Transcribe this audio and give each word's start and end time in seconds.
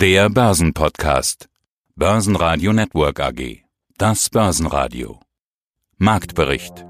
Der 0.00 0.30
Börsenpodcast. 0.30 1.50
Börsenradio 1.94 2.72
Network 2.72 3.20
AG. 3.20 3.64
Das 3.98 4.30
Börsenradio. 4.30 5.20
Marktbericht. 5.98 6.86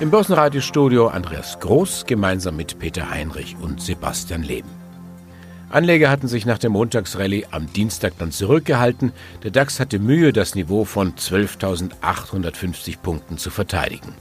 Im 0.00 0.10
Börsenradiostudio 0.10 1.06
Andreas 1.06 1.60
Groß 1.60 2.04
gemeinsam 2.04 2.56
mit 2.56 2.80
Peter 2.80 3.10
Heinrich 3.10 3.54
und 3.62 3.80
Sebastian 3.80 4.42
Leben. 4.42 4.68
Anleger 5.70 6.10
hatten 6.10 6.26
sich 6.26 6.46
nach 6.46 6.58
der 6.58 6.70
Montagsrallye 6.70 7.46
am 7.52 7.72
Dienstag 7.72 8.14
dann 8.18 8.32
zurückgehalten. 8.32 9.12
Der 9.44 9.52
DAX 9.52 9.78
hatte 9.78 10.00
Mühe, 10.00 10.32
das 10.32 10.56
Niveau 10.56 10.84
von 10.84 11.14
12.850 11.14 12.98
Punkten 12.98 13.38
zu 13.38 13.50
verteidigen. 13.50 14.16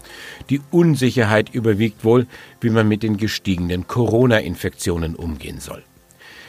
Die 0.51 0.61
Unsicherheit 0.69 1.49
überwiegt 1.49 2.03
wohl, 2.03 2.27
wie 2.61 2.69
man 2.69 2.87
mit 2.87 3.01
den 3.01 3.17
gestiegenen 3.17 3.87
Corona-Infektionen 3.87 5.15
umgehen 5.15 5.59
soll. 5.59 5.83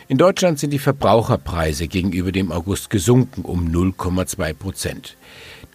In 0.07 0.19
Deutschland 0.19 0.59
sind 0.59 0.71
die 0.71 0.79
Verbraucherpreise 0.79 1.89
gegenüber 1.89 2.31
dem 2.31 2.53
August 2.53 2.91
gesunken 2.91 3.43
um 3.43 3.69
0,2 3.69 4.53
Prozent. 4.53 5.17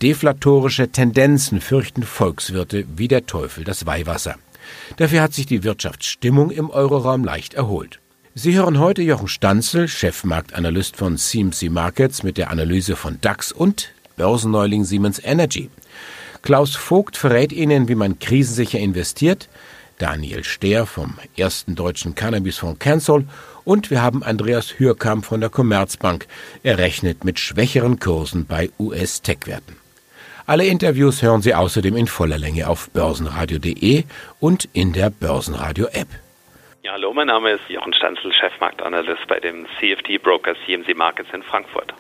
Deflatorische 0.04 0.90
Tendenzen 0.90 1.62
fürchten 1.62 2.04
Volkswirte 2.04 2.86
wie 2.96 3.08
der 3.08 3.26
Teufel 3.26 3.64
das 3.64 3.88
Weihwasser. 3.88 4.36
Dafür 4.98 5.24
hat 5.24 5.34
sich 5.34 5.48
die 5.48 5.64
Wirtschaftsstimmung 5.64 6.52
im 6.52 6.70
Euroraum 6.70 7.24
leicht 7.24 7.56
erholt. 7.56 8.00
Sie 8.36 8.54
hören 8.54 8.78
heute 8.78 9.02
Jochen 9.02 9.28
Stanzel, 9.28 9.88
Chefmarktanalyst 9.88 10.96
von 10.96 11.18
CMC 11.18 11.72
Markets 11.72 12.22
mit 12.22 12.38
der 12.38 12.52
Analyse 12.52 12.96
von 12.96 13.20
DAX 13.22 13.52
und 13.52 13.92
Börsenneuling 14.16 14.84
Siemens 14.84 15.20
Energy. 15.24 15.72
Klaus 16.44 16.76
Vogt 16.76 17.18
verrät 17.18 17.52
Ihnen, 17.52 17.88
wie 17.88 17.96
man 17.96 18.20
krisensicher 18.20 18.80
investiert, 18.80 19.50
Daniel 20.00 20.44
Stehr 20.44 20.86
vom 20.86 21.20
ersten 21.38 21.76
deutschen 21.76 22.16
Cannabisfonds 22.16 22.80
Cancel 22.80 23.26
und 23.66 23.92
wir 23.92 24.02
haben 24.02 24.24
Andreas 24.24 24.80
Hürkamp 24.80 25.26
von 25.26 25.42
der 25.42 25.50
Commerzbank. 25.50 26.26
Er 26.64 26.80
rechnet 26.80 27.24
mit 27.24 27.40
schwächeren 27.40 28.00
Kursen 28.00 28.48
bei 28.48 28.72
US-Tech-Werten. 28.80 29.78
Alle 30.48 30.66
Interviews 30.66 31.22
hören 31.22 31.44
Sie 31.44 31.54
außerdem 31.54 31.96
in 31.96 32.08
voller 32.08 32.40
Länge 32.40 32.68
auf 32.68 32.90
börsenradio.de 32.90 34.06
und 34.40 34.68
in 34.74 34.94
der 34.94 35.12
Börsenradio-App. 35.12 36.08
Ja, 36.82 36.94
hallo, 36.94 37.14
mein 37.14 37.28
Name 37.28 37.52
ist 37.52 37.70
Jochen 37.70 37.94
Stanzel, 37.94 38.34
Chefmarktanalyst 38.34 39.28
bei 39.28 39.40
dem 39.40 39.68
CFD-Broker 39.80 40.56
CMC 40.66 40.96
Markets 40.96 41.30
in 41.34 41.44
Frankfurt. 41.44 41.94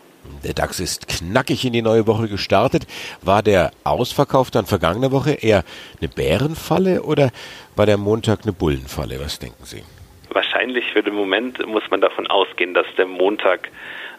Der 0.43 0.53
DAX 0.53 0.79
ist 0.79 1.07
knackig 1.07 1.65
in 1.65 1.73
die 1.73 1.81
neue 1.81 2.07
Woche 2.07 2.27
gestartet. 2.27 2.87
War 3.21 3.43
der 3.43 3.71
Ausverkauf 3.83 4.51
dann 4.51 4.65
vergangene 4.65 5.11
Woche 5.11 5.31
eher 5.31 5.63
eine 5.99 6.07
Bärenfalle 6.09 7.03
oder 7.03 7.31
war 7.75 7.85
der 7.85 7.97
Montag 7.97 8.43
eine 8.43 8.53
Bullenfalle? 8.53 9.19
Was 9.19 9.39
denken 9.39 9.63
Sie? 9.65 9.83
Wahrscheinlich 10.31 10.91
für 10.93 11.03
den 11.03 11.15
Moment 11.15 11.65
muss 11.67 11.83
man 11.89 12.01
davon 12.01 12.27
ausgehen, 12.27 12.73
dass 12.73 12.85
der 12.97 13.07
Montag 13.07 13.69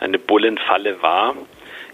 eine 0.01 0.19
Bullenfalle 0.19 1.01
war. 1.03 1.35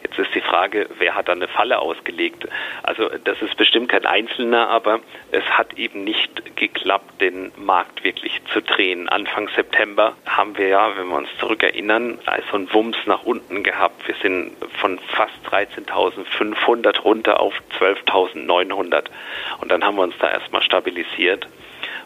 Jetzt 0.07 0.21
ist 0.21 0.37
die 0.37 0.41
Frage, 0.41 0.87
wer 1.01 1.17
hat 1.17 1.27
da 1.27 1.33
eine 1.33 1.49
Falle 1.49 1.81
ausgelegt? 1.81 2.47
Also 2.85 3.09
das 3.25 3.43
ist 3.43 3.57
bestimmt 3.57 3.89
kein 3.89 4.07
Einzelner, 4.07 4.69
aber 4.69 5.01
es 5.33 5.43
hat 5.47 5.75
eben 5.75 6.05
nicht 6.05 6.55
geklappt, 6.55 7.21
den 7.21 7.51
Markt 7.57 8.05
wirklich 8.05 8.41
zu 8.53 8.63
drehen. 8.63 9.09
Anfang 9.09 9.49
September 9.57 10.15
haben 10.25 10.57
wir 10.57 10.69
ja, 10.69 10.97
wenn 10.97 11.09
wir 11.09 11.17
uns 11.17 11.29
zurückerinnern, 11.41 12.21
also 12.25 12.55
einen 12.55 12.73
Wumms 12.73 12.97
nach 13.07 13.25
unten 13.25 13.65
gehabt. 13.65 14.07
Wir 14.07 14.15
sind 14.23 14.53
von 14.81 15.01
fast 15.09 15.35
13.500 15.51 17.01
runter 17.01 17.41
auf 17.41 17.55
12.900 17.81 19.07
und 19.61 19.73
dann 19.73 19.83
haben 19.83 19.97
wir 19.97 20.05
uns 20.05 20.17
da 20.21 20.31
erstmal 20.31 20.63
stabilisiert. 20.63 21.49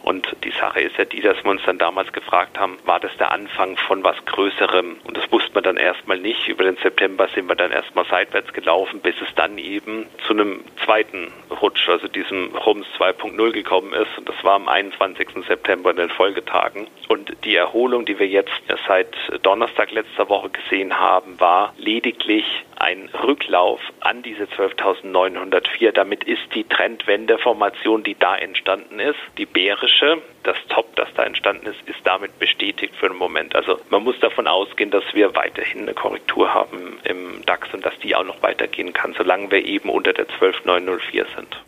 Und 0.03 0.37
die 0.45 0.51
Sache 0.51 0.81
ist 0.81 0.97
ja 0.97 1.05
die, 1.05 1.21
dass 1.21 1.43
wir 1.45 1.51
uns 1.51 1.63
dann 1.65 1.79
damals 1.79 2.13
gefragt 2.13 2.59
haben, 2.59 2.79
war 2.85 3.01
das 3.01 3.17
der 3.19 3.33
Anfang 3.33 3.77
von 3.77 4.03
was 4.03 4.17
Größerem? 4.25 4.97
Und 5.05 5.17
das 5.17 5.31
wusste 5.31 5.53
man 5.55 5.65
dann 5.65 5.77
erstmal 5.77 6.19
nicht. 6.19 6.49
Über 6.49 6.65
den 6.65 6.77
September 6.77 7.29
sind 7.35 7.49
wir 7.49 7.55
dann 7.55 7.71
erstmal 7.71 8.07
seitwärts 8.07 8.53
gelaufen, 8.53 9.01
bis 9.01 9.15
es 9.21 9.35
dann 9.35 9.59
eben 9.59 10.07
zu 10.27 10.33
einem 10.33 10.65
zweiten 10.85 11.33
Rutsch, 11.61 11.89
also 11.89 12.09
diesem 12.09 12.55
Rums 12.57 12.87
2.0 12.99 13.53
gekommen 13.53 13.93
ist. 13.93 14.17
Und 14.19 14.29
das 14.29 14.43
war 14.43 14.55
am 14.55 14.69
21. 14.69 15.29
September 15.47 15.91
in 15.91 15.97
den 15.97 16.11
Folgetagen. 16.11 16.87
Und 17.09 17.37
die 17.45 17.57
Erholung, 17.57 18.05
die 18.07 18.19
wir 18.19 18.29
jetzt 18.29 18.51
seit 18.87 19.15
Donnerstag 19.43 19.91
letzter 19.93 20.29
Woche 20.29 20.51
gesehen 20.51 20.99
haben, 20.99 21.39
war 21.39 21.75
lediglich 21.77 22.65
ein 22.81 23.11
Rücklauf 23.23 23.81
an 24.01 24.23
diese 24.23 24.45
12.904. 24.45 25.93
Damit 25.93 26.25
ist 26.25 26.43
die 26.55 26.65
Trendwendeformation, 26.65 28.03
die 28.03 28.19
da 28.19 28.37
entstanden 28.37 28.99
ist, 28.99 29.19
die 29.37 29.47
bärische, 29.47 30.23
das 30.45 30.57
Top, 30.71 30.97
das 30.97 31.09
da 31.15 31.25
entstanden 31.25 31.67
ist, 31.67 31.81
ist 31.87 32.01
damit 32.05 32.39
bestätigt 32.39 32.95
für 32.97 33.09
den 33.09 33.19
Moment. 33.19 33.55
Also 33.55 33.79
man 33.91 34.03
muss 34.03 34.19
davon 34.21 34.47
ausgehen, 34.47 34.91
dass 34.91 35.05
wir 35.13 35.35
weiterhin 35.35 35.83
eine 35.83 35.95
Korrektur 35.95 36.53
haben 36.55 36.99
im 37.05 37.45
DAX 37.45 37.73
und 37.75 37.85
dass 37.85 37.99
die 37.99 38.17
auch 38.17 38.25
noch 38.25 38.43
weitergehen 38.43 38.95
kann, 38.95 39.15
solange 39.17 39.51
wir 39.51 39.65
eben 39.65 39.91
unter 39.91 40.15
der 40.15 40.27
12.904 40.27 41.27
sind. 41.37 41.63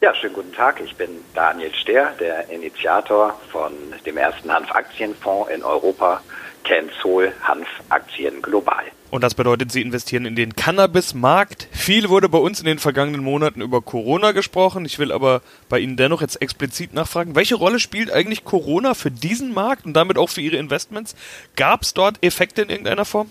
Ja, 0.00 0.14
schönen 0.14 0.34
guten 0.34 0.52
Tag. 0.52 0.80
Ich 0.80 0.94
bin 0.96 1.08
Daniel 1.34 1.74
Stehr, 1.74 2.14
der 2.18 2.48
Initiator 2.48 3.38
von 3.50 3.72
dem 4.06 4.16
ersten 4.16 4.52
Hanfaktienfonds 4.52 5.50
in 5.50 5.62
Europa, 5.62 6.22
Cansol 6.64 7.32
Hanfaktien 7.42 8.40
Global. 8.40 8.84
Und 9.10 9.22
das 9.22 9.34
bedeutet, 9.34 9.70
Sie 9.70 9.82
investieren 9.82 10.26
in 10.26 10.34
den 10.34 10.56
Cannabis-Markt. 10.56 11.68
Viel 11.70 12.08
wurde 12.08 12.28
bei 12.28 12.38
uns 12.38 12.58
in 12.58 12.66
den 12.66 12.78
vergangenen 12.78 13.22
Monaten 13.22 13.60
über 13.60 13.80
Corona 13.80 14.32
gesprochen. 14.32 14.84
Ich 14.84 14.98
will 14.98 15.12
aber 15.12 15.42
bei 15.68 15.78
Ihnen 15.78 15.96
dennoch 15.96 16.20
jetzt 16.20 16.42
explizit 16.42 16.92
nachfragen, 16.92 17.36
welche 17.36 17.54
Rolle 17.54 17.78
spielt 17.78 18.10
eigentlich 18.10 18.44
Corona 18.44 18.94
für 18.94 19.12
diesen 19.12 19.54
Markt 19.54 19.86
und 19.86 19.94
damit 19.94 20.18
auch 20.18 20.28
für 20.28 20.40
Ihre 20.40 20.56
Investments? 20.56 21.14
Gab 21.54 21.82
es 21.82 21.94
dort 21.94 22.22
Effekte 22.24 22.62
in 22.62 22.70
irgendeiner 22.70 23.04
Form? 23.04 23.30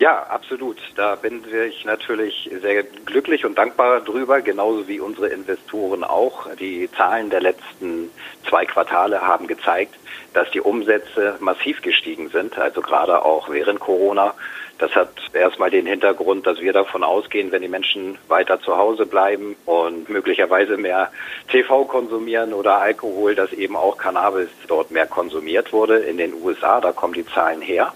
Ja, 0.00 0.24
absolut. 0.24 0.78
Da 0.96 1.14
bin 1.14 1.44
ich 1.68 1.84
natürlich 1.84 2.50
sehr 2.60 2.82
glücklich 2.82 3.44
und 3.44 3.56
dankbar 3.56 4.00
drüber, 4.00 4.40
genauso 4.40 4.88
wie 4.88 4.98
unsere 4.98 5.28
Investoren 5.28 6.02
auch. 6.02 6.48
Die 6.56 6.90
Zahlen 6.96 7.30
der 7.30 7.40
letzten 7.40 8.10
zwei 8.48 8.66
Quartale 8.66 9.20
haben 9.20 9.46
gezeigt, 9.46 9.94
dass 10.32 10.50
die 10.50 10.60
Umsätze 10.60 11.36
massiv 11.38 11.80
gestiegen 11.80 12.28
sind, 12.30 12.58
also 12.58 12.80
gerade 12.80 13.24
auch 13.24 13.48
während 13.50 13.78
Corona. 13.78 14.34
Das 14.78 14.94
hat 14.96 15.10
erstmal 15.32 15.70
den 15.70 15.86
Hintergrund, 15.86 16.46
dass 16.46 16.60
wir 16.60 16.72
davon 16.72 17.04
ausgehen, 17.04 17.52
wenn 17.52 17.62
die 17.62 17.68
Menschen 17.68 18.18
weiter 18.26 18.60
zu 18.60 18.76
Hause 18.76 19.06
bleiben 19.06 19.54
und 19.66 20.08
möglicherweise 20.08 20.76
mehr 20.76 21.12
TV 21.48 21.84
konsumieren 21.84 22.52
oder 22.52 22.78
Alkohol, 22.78 23.34
dass 23.36 23.52
eben 23.52 23.76
auch 23.76 23.96
Cannabis 23.96 24.48
dort 24.66 24.90
mehr 24.90 25.06
konsumiert 25.06 25.72
wurde 25.72 25.98
in 25.98 26.16
den 26.16 26.34
USA. 26.34 26.80
Da 26.80 26.92
kommen 26.92 27.14
die 27.14 27.26
Zahlen 27.26 27.62
her. 27.62 27.92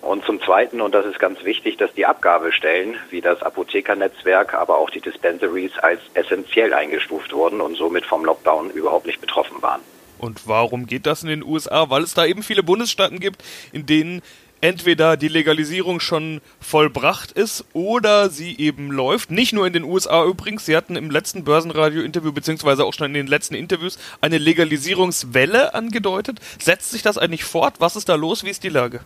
Und 0.00 0.24
zum 0.24 0.42
Zweiten, 0.42 0.80
und 0.80 0.94
das 0.94 1.06
ist 1.06 1.20
ganz 1.20 1.44
wichtig, 1.44 1.76
dass 1.76 1.92
die 1.94 2.06
Abgabestellen 2.06 2.96
wie 3.10 3.20
das 3.20 3.40
Apothekernetzwerk, 3.42 4.52
aber 4.52 4.78
auch 4.78 4.90
die 4.90 5.00
Dispensaries 5.00 5.78
als 5.78 6.00
essentiell 6.14 6.74
eingestuft 6.74 7.32
wurden 7.32 7.60
und 7.60 7.76
somit 7.76 8.04
vom 8.04 8.24
Lockdown 8.24 8.70
überhaupt 8.70 9.06
nicht 9.06 9.20
betroffen 9.20 9.62
waren. 9.62 9.80
Und 10.18 10.48
warum 10.48 10.86
geht 10.86 11.06
das 11.06 11.22
in 11.22 11.28
den 11.28 11.44
USA? 11.44 11.88
Weil 11.88 12.02
es 12.02 12.14
da 12.14 12.24
eben 12.26 12.42
viele 12.42 12.64
Bundesstaaten 12.64 13.20
gibt, 13.20 13.44
in 13.72 13.86
denen 13.86 14.22
entweder 14.62 15.18
die 15.18 15.28
Legalisierung 15.28 16.00
schon 16.00 16.40
vollbracht 16.60 17.32
ist 17.32 17.66
oder 17.74 18.30
sie 18.30 18.56
eben 18.58 18.90
läuft. 18.90 19.30
Nicht 19.30 19.52
nur 19.52 19.66
in 19.66 19.74
den 19.74 19.84
USA 19.84 20.24
übrigens. 20.24 20.64
Sie 20.64 20.76
hatten 20.76 20.96
im 20.96 21.10
letzten 21.10 21.44
Börsenradio-Interview 21.44 22.32
beziehungsweise 22.32 22.84
auch 22.84 22.94
schon 22.94 23.08
in 23.08 23.14
den 23.14 23.26
letzten 23.26 23.54
Interviews 23.54 23.98
eine 24.20 24.38
Legalisierungswelle 24.38 25.74
angedeutet. 25.74 26.38
Setzt 26.58 26.92
sich 26.92 27.02
das 27.02 27.18
eigentlich 27.18 27.44
fort? 27.44 27.74
Was 27.80 27.96
ist 27.96 28.08
da 28.08 28.14
los? 28.14 28.44
Wie 28.44 28.50
ist 28.50 28.64
die 28.64 28.70
Lage? 28.70 29.00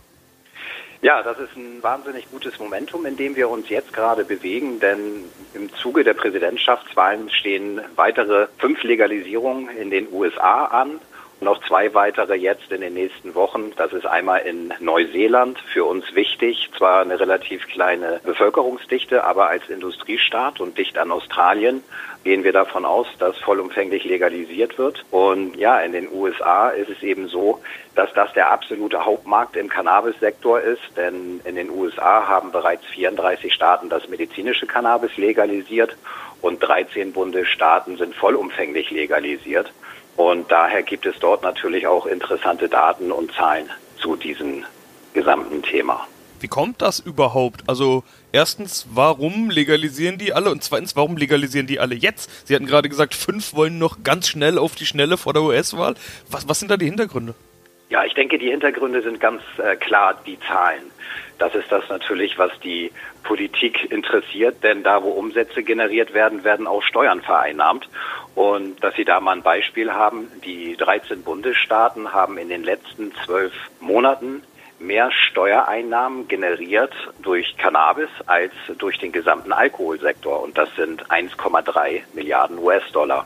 Ja, 1.01 1.21
das 1.21 1.37
ist 1.37 1.55
ein 1.55 1.81
wahnsinnig 1.81 2.29
gutes 2.31 2.57
Momentum, 2.57 3.05
in 3.05 3.17
dem 3.17 3.35
wir 3.35 3.49
uns 3.49 3.69
jetzt 3.69 3.93
gerade 3.93 4.25
bewegen, 4.25 4.79
denn 4.79 5.25
im 5.53 5.71
Zuge 5.75 6.03
der 6.03 6.15
Präsidentschaftswahlen 6.15 7.29
stehen 7.29 7.81
weitere 7.95 8.47
fünf 8.57 8.81
Legalisierungen 8.83 9.69
in 9.77 9.91
den 9.91 10.07
USA 10.11 10.65
an 10.65 10.99
noch 11.39 11.63
zwei 11.67 11.93
weitere 11.93 12.35
jetzt 12.35 12.71
in 12.71 12.81
den 12.81 12.93
nächsten 12.93 13.35
Wochen. 13.35 13.71
Das 13.75 13.93
ist 13.93 14.05
einmal 14.05 14.41
in 14.41 14.73
Neuseeland, 14.79 15.59
für 15.73 15.85
uns 15.85 16.15
wichtig, 16.15 16.69
zwar 16.77 17.01
eine 17.01 17.19
relativ 17.19 17.67
kleine 17.67 18.19
Bevölkerungsdichte, 18.23 19.23
aber 19.23 19.47
als 19.47 19.69
Industriestaat 19.69 20.59
und 20.59 20.77
dicht 20.77 20.97
an 20.97 21.11
Australien 21.11 21.83
gehen 22.23 22.43
wir 22.43 22.53
davon 22.53 22.85
aus, 22.85 23.07
dass 23.19 23.37
vollumfänglich 23.37 24.03
legalisiert 24.03 24.77
wird. 24.77 25.05
Und 25.11 25.55
ja, 25.55 25.79
in 25.79 25.91
den 25.91 26.11
USA 26.11 26.69
ist 26.69 26.89
es 26.89 27.01
eben 27.03 27.27
so, 27.27 27.61
dass 27.95 28.11
das 28.13 28.33
der 28.33 28.51
absolute 28.51 29.05
Hauptmarkt 29.05 29.55
im 29.55 29.69
Cannabis-Sektor 29.69 30.59
ist, 30.59 30.81
denn 30.97 31.39
in 31.45 31.55
den 31.55 31.69
USA 31.69 32.27
haben 32.27 32.51
bereits 32.51 32.85
34 32.87 33.53
Staaten 33.53 33.89
das 33.89 34.09
medizinische 34.09 34.65
Cannabis 34.65 35.15
legalisiert 35.17 35.95
und 36.41 36.59
13 36.59 37.13
Bundesstaaten 37.13 37.97
sind 37.97 38.15
vollumfänglich 38.15 38.91
legalisiert. 38.91 39.71
Und 40.17 40.51
daher 40.51 40.83
gibt 40.83 41.05
es 41.05 41.17
dort 41.19 41.43
natürlich 41.43 41.87
auch 41.87 42.05
interessante 42.05 42.67
Daten 42.67 43.11
und 43.11 43.31
Zahlen 43.31 43.69
zu 43.97 44.15
diesem 44.15 44.65
gesamten 45.13 45.61
Thema. 45.61 46.07
Wie 46.39 46.47
kommt 46.47 46.81
das 46.81 46.99
überhaupt? 46.99 47.63
Also 47.67 48.03
erstens, 48.31 48.87
warum 48.91 49.49
legalisieren 49.49 50.17
die 50.17 50.33
alle? 50.33 50.51
Und 50.51 50.63
zweitens, 50.63 50.95
warum 50.95 51.17
legalisieren 51.17 51.67
die 51.67 51.79
alle 51.79 51.95
jetzt? 51.95 52.47
Sie 52.47 52.55
hatten 52.55 52.65
gerade 52.65 52.89
gesagt, 52.89 53.15
fünf 53.15 53.55
wollen 53.55 53.79
noch 53.79 54.03
ganz 54.03 54.27
schnell 54.27 54.57
auf 54.57 54.75
die 54.75 54.85
Schnelle 54.85 55.17
vor 55.17 55.33
der 55.33 55.43
US-Wahl. 55.43 55.95
Was, 56.29 56.47
was 56.47 56.59
sind 56.59 56.69
da 56.69 56.77
die 56.77 56.85
Hintergründe? 56.85 57.33
Ja, 57.89 58.03
ich 58.03 58.13
denke, 58.13 58.37
die 58.37 58.49
Hintergründe 58.49 59.01
sind 59.01 59.19
ganz 59.19 59.41
äh, 59.57 59.75
klar 59.75 60.19
die 60.25 60.37
Zahlen. 60.41 60.83
Das 61.37 61.53
ist 61.53 61.71
das 61.71 61.87
natürlich, 61.89 62.37
was 62.37 62.51
die 62.63 62.91
Politik 63.23 63.91
interessiert, 63.91 64.63
denn 64.63 64.83
da, 64.83 65.03
wo 65.03 65.09
Umsätze 65.09 65.61
generiert 65.63 66.13
werden, 66.13 66.43
werden 66.43 66.65
auch 66.65 66.81
Steuern 66.81 67.21
vereinnahmt. 67.21 67.87
Und 68.33 68.83
dass 68.83 68.95
Sie 68.95 69.05
da 69.05 69.19
mal 69.19 69.33
ein 69.33 69.43
Beispiel 69.43 69.91
haben, 69.91 70.31
die 70.43 70.75
13 70.77 71.23
Bundesstaaten 71.23 72.13
haben 72.13 72.37
in 72.37 72.49
den 72.49 72.63
letzten 72.63 73.13
zwölf 73.25 73.53
Monaten 73.79 74.43
mehr 74.79 75.11
Steuereinnahmen 75.11 76.27
generiert 76.27 76.93
durch 77.21 77.55
Cannabis 77.57 78.09
als 78.25 78.51
durch 78.77 78.97
den 78.99 79.11
gesamten 79.11 79.51
Alkoholsektor. 79.51 80.41
Und 80.41 80.57
das 80.57 80.69
sind 80.75 81.05
1,3 81.09 82.01
Milliarden 82.13 82.59
US-Dollar. 82.59 83.25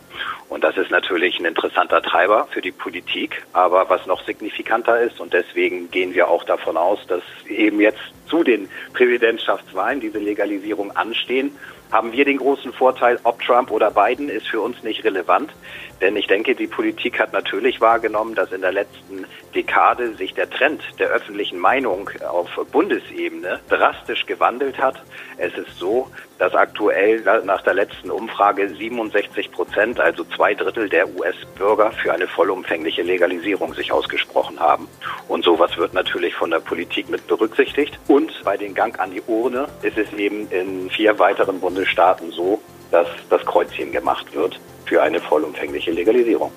Und 0.50 0.64
das 0.64 0.78
ist 0.78 0.92
natürlich 0.92 1.40
ein 1.40 1.46
interessanter 1.46 2.02
Treiber 2.02 2.48
für 2.52 2.62
die 2.62 2.72
Politik. 2.72 3.44
Aber 3.54 3.90
was 3.90 4.06
noch 4.06 4.26
signifikanter 4.26 5.00
ist, 5.02 5.20
und 5.20 5.34
deswegen 5.34 5.92
gehen 5.92 6.14
wir 6.14 6.28
auch 6.30 6.44
davon 6.44 6.78
aus, 6.78 7.06
dass 7.08 7.24
eben 7.48 7.82
jetzt 7.82 8.02
zu 8.28 8.44
den 8.44 8.70
Präsidentschaftswahlen 8.94 10.00
diese 10.00 10.20
Legalisierung 10.20 10.96
anstehen, 10.96 11.56
haben 11.92 12.14
wir 12.14 12.26
den 12.26 12.38
großen 12.38 12.72
Vorteil, 12.74 13.20
ob 13.24 13.42
Trump 13.42 13.70
oder 13.70 13.92
Biden 13.92 14.30
ist 14.30 14.48
für 14.48 14.62
uns 14.62 14.82
nicht 14.84 15.04
relevant. 15.04 15.52
Denn 16.00 16.16
ich 16.16 16.26
denke, 16.26 16.56
die 16.56 16.68
Politik 16.68 17.20
hat 17.20 17.34
natürlich 17.34 17.80
wahrgenommen, 17.80 18.34
dass 18.34 18.52
in 18.52 18.62
der 18.62 18.72
letzten 18.72 19.26
Dekade 19.54 20.16
sich 20.16 20.34
der 20.34 20.50
Trend 20.50 20.82
der 21.00 21.10
öffentlichen 21.10 21.41
Meinung 21.54 22.10
auf 22.28 22.50
Bundesebene 22.72 23.60
drastisch 23.70 24.26
gewandelt 24.26 24.78
hat. 24.78 25.02
Es 25.38 25.54
ist 25.54 25.78
so, 25.80 26.10
dass 26.38 26.54
aktuell 26.54 27.22
nach 27.44 27.62
der 27.64 27.74
letzten 27.74 28.12
Umfrage 28.12 28.70
67 28.70 29.52
Prozent, 29.52 30.00
also 30.00 30.24
zwei 30.36 30.54
Drittel 30.54 30.88
der 30.90 31.08
US-Bürger 31.16 31.92
für 31.92 32.14
eine 32.14 32.28
vollumfängliche 32.28 33.02
Legalisierung 33.02 33.74
sich 33.74 33.92
ausgesprochen 33.92 34.60
haben. 34.60 34.88
Und 35.28 35.44
sowas 35.44 35.76
wird 35.78 35.94
natürlich 35.94 36.36
von 36.36 36.52
der 36.52 36.60
Politik 36.60 37.10
mit 37.10 37.26
berücksichtigt. 37.28 38.00
Und 38.08 38.32
bei 38.44 38.58
den 38.58 38.74
Gang 38.74 39.00
an 39.00 39.12
die 39.12 39.22
Urne 39.28 39.68
ist 39.82 39.98
es 39.98 40.12
eben 40.14 40.50
in 40.52 40.90
vier 40.90 41.18
weiteren 41.18 41.60
Bundesstaaten 41.60 42.32
so, 42.32 42.62
dass 42.92 43.08
das 43.30 43.46
Kreuzchen 43.46 43.92
gemacht 43.92 44.34
wird 44.36 44.60
für 44.86 45.02
eine 45.02 45.20
vollumfängliche 45.20 45.92
Legalisierung. 45.92 46.52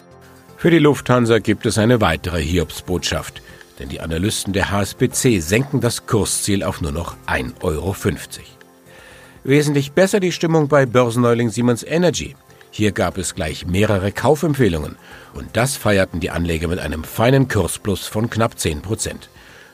Für 0.57 0.71
die 0.71 0.79
Lufthansa 0.79 1.41
gibt 1.41 1.67
es 1.67 1.77
eine 1.77 2.01
weitere 2.01 2.41
Hiobsbotschaft, 2.41 3.43
denn 3.79 3.89
die 3.89 4.01
Analysten 4.01 4.53
der 4.53 4.71
HSBC 4.71 5.41
senken 5.41 5.81
das 5.81 6.07
Kursziel 6.07 6.63
auf 6.63 6.81
nur 6.81 6.93
noch 6.93 7.17
1,50 7.27 7.63
Euro. 7.63 7.95
Wesentlich 9.45 9.93
besser 9.93 10.21
die 10.21 10.33
Stimmung 10.33 10.69
bei 10.69 10.87
Börsenneuling 10.87 11.51
Siemens 11.51 11.83
Energy. 11.83 12.37
Hier 12.71 12.93
gab 12.93 13.19
es 13.19 13.35
gleich 13.35 13.67
mehrere 13.67 14.11
Kaufempfehlungen 14.11 14.97
und 15.35 15.57
das 15.57 15.77
feierten 15.77 16.21
die 16.21 16.31
Anleger 16.31 16.69
mit 16.69 16.79
einem 16.79 17.05
feinen 17.05 17.47
Kursplus 17.49 18.07
von 18.07 18.31
knapp 18.31 18.59
10 18.59 18.83
Prozent. 18.83 19.29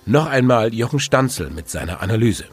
Noch 0.06 0.26
einmal 0.26 0.74
Jochen 0.74 0.98
Stanzel 0.98 1.50
mit 1.50 1.68
seiner 1.70 2.02
Analyse. 2.02 2.44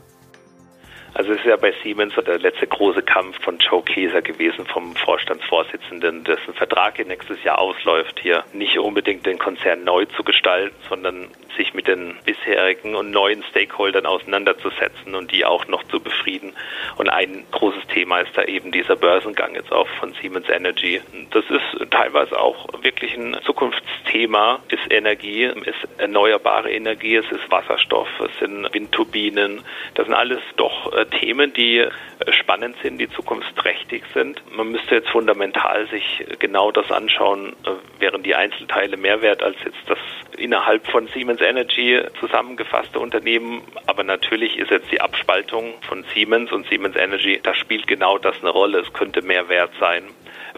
Also 1.18 1.32
es 1.32 1.40
ist 1.40 1.48
ja 1.48 1.56
bei 1.56 1.74
Siemens 1.82 2.14
der 2.14 2.38
letzte 2.38 2.68
große 2.68 3.02
Kampf 3.02 3.42
von 3.42 3.58
Joe 3.58 3.82
Keser 3.82 4.22
gewesen, 4.22 4.68
vom 4.68 4.96
Vorstandsvorsitzenden, 4.96 6.24
dessen 6.24 6.54
Vertrag 6.54 7.04
nächstes 7.08 7.44
Jahr 7.44 7.58
ausläuft, 7.58 8.20
hier 8.20 8.44
nicht 8.54 8.78
unbedingt 8.78 9.26
den 9.26 9.40
Konzern 9.40 9.84
neu 9.84 10.06
zu 10.06 10.24
gestalten, 10.24 10.76
sondern 10.88 11.30
sich 11.58 11.74
mit 11.74 11.88
den 11.88 12.16
bisherigen 12.24 12.96
und 12.96 13.10
neuen 13.10 13.44
Stakeholdern 13.50 14.06
auseinanderzusetzen 14.06 15.16
und 15.16 15.32
die 15.32 15.44
auch 15.44 15.68
noch 15.68 15.84
zu 15.86 16.00
befrieden. 16.00 16.54
Und 16.98 17.10
ein 17.10 17.46
großes 17.52 17.88
Thema 17.88 18.20
ist 18.20 18.38
da 18.38 18.44
eben 18.44 18.72
dieser 18.72 18.96
Börsengang 18.96 19.56
jetzt 19.56 19.72
auch 19.72 19.88
von 20.00 20.14
Siemens 20.22 20.48
Energy. 20.50 21.02
Das 21.32 21.46
ist 21.50 21.92
teilweise 21.92 22.40
auch 22.40 22.68
wirklich 22.84 23.18
ein 23.18 23.36
Zukunftsthema, 23.44 24.60
ist 24.70 24.92
Energie, 24.92 25.46
ist 25.46 25.88
erneuerbare 25.98 26.72
Energie, 26.72 27.16
es 27.16 27.32
ist 27.32 27.50
Wasserstoff, 27.50 28.08
es 28.20 28.40
sind 28.40 28.72
Windturbinen. 28.72 29.62
Das 29.96 30.06
sind 30.06 30.14
alles 30.14 30.42
doch 30.58 30.94
äh, 30.94 31.07
Themen, 31.10 31.54
die 31.54 31.80
äh, 31.80 31.92
spannend 32.32 32.76
sind, 32.82 32.98
die 32.98 33.10
zukunftsträchtig 33.10 34.04
sind. 34.14 34.42
Man 34.56 34.72
müsste 34.72 34.96
jetzt 34.96 35.10
fundamental 35.10 35.88
sich 35.88 36.26
genau 36.40 36.72
das 36.72 36.92
anschauen, 36.92 37.54
äh, 37.66 38.02
wären 38.02 38.24
die 38.24 38.36
Einzelteile 38.36 38.98
mehr 38.98 39.22
wert 39.22 39.44
als 39.44 39.58
jetzt 39.64 39.78
das 39.88 40.00
innerhalb 40.38 40.88
von 40.88 41.08
Siemens 41.08 41.42
Energy 41.42 42.02
zusammengefasste 42.20 43.00
Unternehmen. 43.00 43.62
Aber 43.86 44.04
natürlich 44.04 44.58
ist 44.58 44.72
jetzt 44.72 44.92
die 44.92 45.02
Abspaltung 45.02 45.74
von 45.82 46.04
Siemens 46.14 46.52
und 46.52 46.68
Siemens 46.68 46.96
Energy, 46.96 47.40
da 47.42 47.54
spielt 47.54 47.88
genau 47.88 48.18
das 48.18 48.40
eine 48.42 48.50
Rolle. 48.50 48.80
Es 48.80 48.94
könnte 48.94 49.22
mehr 49.22 49.50
wert 49.50 49.72
sein. 49.80 50.04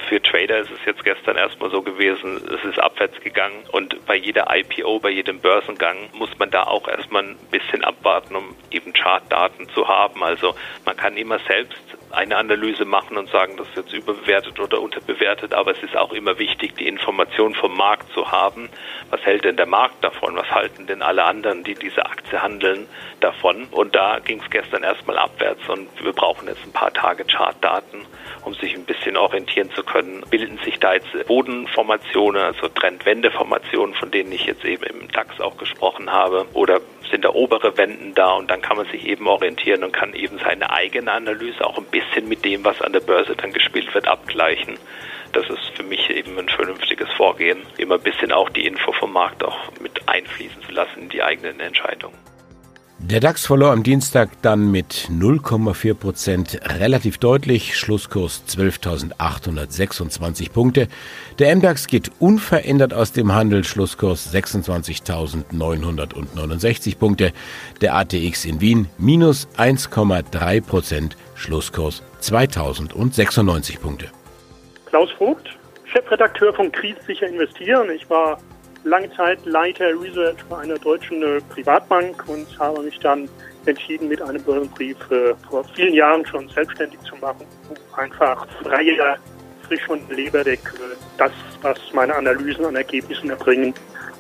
Für 0.07 0.21
Trader 0.21 0.59
ist 0.59 0.71
es 0.71 0.79
jetzt 0.85 1.03
gestern 1.03 1.35
erstmal 1.35 1.69
so 1.71 1.81
gewesen, 1.81 2.37
es 2.37 2.63
ist 2.63 2.79
abwärts 2.79 3.19
gegangen 3.21 3.63
und 3.71 4.05
bei 4.05 4.15
jeder 4.15 4.47
IPO, 4.49 4.99
bei 4.99 5.09
jedem 5.09 5.39
Börsengang 5.39 6.09
muss 6.13 6.29
man 6.39 6.49
da 6.49 6.63
auch 6.63 6.87
erstmal 6.87 7.23
ein 7.23 7.37
bisschen 7.51 7.83
abwarten, 7.83 8.35
um 8.35 8.55
eben 8.71 8.93
Chartdaten 8.93 9.67
zu 9.69 9.87
haben. 9.87 10.23
Also 10.41 10.55
man 10.85 10.95
kann 10.95 11.17
immer 11.17 11.39
selbst 11.47 11.81
eine 12.11 12.37
Analyse 12.37 12.85
machen 12.85 13.17
und 13.17 13.29
sagen, 13.29 13.55
das 13.57 13.67
ist 13.69 13.77
jetzt 13.77 13.93
überbewertet 13.93 14.59
oder 14.59 14.81
unterbewertet, 14.81 15.53
aber 15.53 15.71
es 15.71 15.83
ist 15.83 15.95
auch 15.95 16.11
immer 16.13 16.39
wichtig, 16.39 16.75
die 16.75 16.87
Information 16.87 17.53
vom 17.53 17.75
Markt 17.75 18.11
zu 18.13 18.31
haben. 18.31 18.69
Was 19.09 19.21
hält 19.21 19.45
denn 19.45 19.57
der 19.57 19.67
Markt 19.67 20.03
davon? 20.03 20.35
Was 20.35 20.49
halten 20.49 20.87
denn 20.87 21.01
alle 21.01 21.23
anderen, 21.23 21.63
die 21.63 21.75
diese 21.75 22.05
Aktie 22.05 22.41
handeln, 22.41 22.87
davon? 23.19 23.67
Und 23.71 23.95
da 23.95 24.19
ging 24.19 24.41
es 24.43 24.49
gestern 24.49 24.83
erstmal 24.83 25.17
abwärts 25.17 25.67
und 25.69 25.87
wir 26.03 26.13
brauchen 26.13 26.47
jetzt 26.47 26.65
ein 26.65 26.73
paar 26.73 26.93
Tage 26.93 27.25
Chartdaten, 27.25 28.05
um 28.43 28.53
sich 28.55 28.73
ein 28.73 28.85
bisschen 28.85 29.15
orientieren 29.15 29.69
zu 29.71 29.83
können. 29.83 30.23
Bilden 30.29 30.57
sich 30.63 30.79
da 30.79 30.93
jetzt 30.95 31.07
Bodenformationen, 31.27 32.41
also 32.41 32.67
Trendwendeformationen, 32.69 33.93
von 33.95 34.09
denen 34.09 34.31
ich 34.31 34.45
jetzt 34.45 34.65
eben 34.65 34.83
im 34.83 35.11
DAX 35.11 35.39
auch 35.39 35.57
gesprochen 35.57 36.11
habe, 36.11 36.47
oder 36.53 36.81
sind 37.09 37.25
da 37.25 37.29
obere 37.29 37.75
Wänden 37.77 38.13
da 38.13 38.33
und 38.33 38.49
dann 38.49 38.61
kann 38.61 38.77
man 38.77 38.85
sich 38.87 39.05
eben 39.05 39.27
orientieren 39.27 39.83
und 39.83 39.91
kann 39.91 40.13
eben 40.13 40.37
seine 40.39 40.71
eigene 40.71 41.11
Analyse 41.11 41.65
auch 41.65 41.77
ein 41.77 41.85
bisschen 41.85 41.98
mit 42.27 42.45
dem, 42.45 42.63
was 42.63 42.81
an 42.81 42.93
der 42.93 42.99
Börse 42.99 43.35
dann 43.35 43.51
gespielt 43.51 43.93
wird, 43.93 44.07
abgleichen. 44.07 44.77
Das 45.33 45.47
ist 45.49 45.71
für 45.75 45.83
mich 45.83 46.09
eben 46.09 46.37
ein 46.39 46.49
vernünftiges 46.49 47.09
Vorgehen, 47.13 47.61
immer 47.77 47.95
ein 47.95 48.01
bisschen 48.01 48.31
auch 48.31 48.49
die 48.49 48.65
Info 48.65 48.91
vom 48.93 49.13
Markt 49.13 49.43
auch 49.43 49.71
mit 49.79 50.07
einfließen 50.07 50.61
zu 50.63 50.71
lassen 50.71 51.03
in 51.03 51.09
die 51.09 51.23
eigenen 51.23 51.59
Entscheidungen. 51.59 52.28
Der 53.01 53.21
DAX 53.21 53.45
verlor 53.45 53.71
am 53.71 53.81
Dienstag 53.81 54.29
dann 54.41 54.71
mit 54.71 55.07
0,4 55.09 55.93
Prozent 55.93 56.59
relativ 56.65 57.17
deutlich, 57.17 57.77
Schlusskurs 57.77 58.43
12.826 58.47 60.51
Punkte. 60.51 60.89
Der 61.39 61.55
MDAX 61.55 61.87
geht 61.87 62.11
unverändert 62.19 62.93
aus 62.93 63.13
dem 63.13 63.33
Handel, 63.33 63.63
Schlusskurs 63.63 64.33
26.969 64.33 66.97
Punkte. 66.97 67.31
Der 67.79 67.95
ATX 67.95 68.43
in 68.43 68.59
Wien 68.59 68.89
minus 68.97 69.47
1,3 69.57 70.61
Prozent, 70.61 71.15
Schlusskurs 71.35 72.03
2096 72.19 73.81
Punkte. 73.81 74.07
Klaus 74.87 75.09
Vogt, 75.17 75.47
Chefredakteur 75.85 76.53
von 76.53 76.69
Krisensicher 76.71 77.27
Investieren. 77.27 77.89
Ich 77.95 78.09
war 78.09 78.39
lange 78.83 79.11
Zeit 79.15 79.45
Leiter 79.45 79.89
Research 79.99 80.43
bei 80.49 80.59
einer 80.59 80.77
deutschen 80.77 81.21
äh, 81.23 81.41
Privatbank 81.49 82.23
und 82.27 82.47
habe 82.59 82.81
mich 82.81 82.99
dann 82.99 83.29
entschieden, 83.65 84.07
mit 84.07 84.21
einem 84.21 84.41
Börsenbrief 84.43 84.97
äh, 85.11 85.33
vor 85.49 85.63
vielen 85.75 85.93
Jahren 85.93 86.25
schon 86.25 86.47
selbstständig 86.49 86.99
zu 87.01 87.15
machen, 87.17 87.45
um 87.69 87.99
einfach 87.99 88.47
freier, 88.63 89.17
frisch 89.67 89.87
und 89.89 90.09
lebendig 90.11 90.59
äh, 90.75 90.95
das, 91.17 91.31
was 91.61 91.77
meine 91.93 92.15
Analysen 92.15 92.65
an 92.65 92.75
Ergebnissen 92.75 93.29
erbringen, 93.29 93.73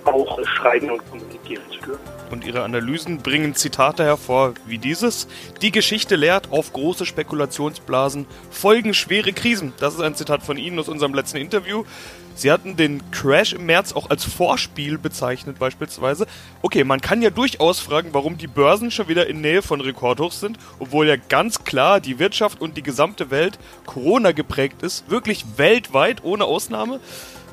auch 0.05 0.39
schreiben 0.45 0.91
und 0.91 1.09
kommunizieren 1.09 1.63
zu 1.71 1.79
dürfen. 1.79 2.19
Und 2.31 2.45
ihre 2.45 2.63
Analysen 2.63 3.17
bringen 3.17 3.55
Zitate 3.55 4.03
hervor 4.03 4.53
wie 4.65 4.77
dieses. 4.77 5.27
Die 5.61 5.71
Geschichte 5.71 6.15
lehrt, 6.15 6.51
auf 6.51 6.73
große 6.73 7.05
Spekulationsblasen 7.05 8.27
folgen 8.51 8.93
schwere 8.93 9.33
Krisen. 9.33 9.73
Das 9.79 9.95
ist 9.95 10.01
ein 10.01 10.15
Zitat 10.15 10.43
von 10.43 10.57
Ihnen 10.57 10.77
aus 10.77 10.89
unserem 10.89 11.13
letzten 11.13 11.37
Interview. 11.37 11.83
Sie 12.39 12.51
hatten 12.53 12.77
den 12.77 13.01
Crash 13.11 13.51
im 13.51 13.65
März 13.65 13.91
auch 13.91 14.09
als 14.09 14.23
Vorspiel 14.23 14.97
bezeichnet 14.97 15.59
beispielsweise. 15.59 16.25
Okay, 16.61 16.85
man 16.85 17.01
kann 17.01 17.21
ja 17.21 17.31
durchaus 17.31 17.79
fragen, 17.79 18.13
warum 18.13 18.37
die 18.37 18.47
Börsen 18.47 18.91
schon 18.91 19.09
wieder 19.09 19.27
in 19.27 19.41
Nähe 19.41 19.61
von 19.61 19.81
Rekordhochs 19.81 20.39
sind, 20.39 20.57
obwohl 20.79 21.09
ja 21.09 21.17
ganz 21.17 21.65
klar 21.65 21.99
die 21.99 22.17
Wirtschaft 22.17 22.61
und 22.61 22.77
die 22.77 22.83
gesamte 22.83 23.29
Welt 23.29 23.59
Corona 23.85 24.31
geprägt 24.31 24.83
ist, 24.83 25.09
wirklich 25.09 25.43
weltweit 25.57 26.23
ohne 26.23 26.45
Ausnahme. 26.45 27.01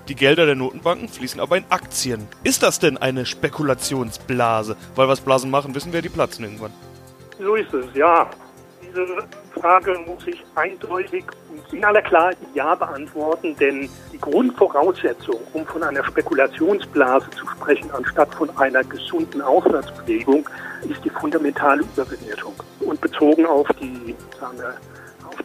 Die 0.09 0.15
Gelder 0.15 0.47
der 0.47 0.55
Notenbanken 0.55 1.09
fließen 1.09 1.41
aber 1.41 1.57
in 1.57 1.65
Aktien. 1.69 2.29
Ist 2.45 2.63
das 2.63 2.79
denn 2.79 2.97
eine 2.97 3.27
Spekulationsblase? 3.27 4.77
Weil 4.95 5.09
was 5.09 5.21
Blasen 5.21 5.51
machen, 5.51 5.75
wissen 5.75 5.93
wir, 5.93 6.01
die 6.01 6.09
platzen 6.09 6.45
irgendwann. 6.45 6.73
So 7.41 7.57
ist 7.57 7.75
es, 7.75 7.87
ja. 7.95 8.31
Diese 8.81 9.05
Frage 9.61 9.99
muss 10.07 10.25
ich 10.27 10.45
eindeutig 10.55 11.25
und 11.51 11.73
in 11.75 11.85
aller 11.85 12.03
Klarheit 12.03 12.37
Ja 12.55 12.75
beantworten, 12.77 13.57
denn 13.57 13.89
die 14.13 14.19
Grundvoraussetzung, 14.19 15.41
um 15.53 15.67
von 15.67 15.83
einer 15.83 16.05
Spekulationsblase 16.05 17.29
zu 17.31 17.47
sprechen, 17.49 17.91
anstatt 17.91 18.33
von 18.35 18.57
einer 18.59 18.85
gesunden 18.85 19.43
Aufwärtsbewegung, 19.43 20.49
ist 20.89 21.05
die 21.05 21.11
fundamentale 21.11 21.83
Überbewertung. 21.83 22.55
Und 22.81 23.01
bezogen 23.01 23.45
auf 23.45 23.67
die, 23.81 24.15
sagen 24.39 24.59
wir, 24.59 24.75